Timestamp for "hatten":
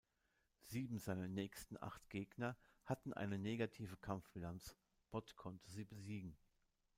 2.85-3.13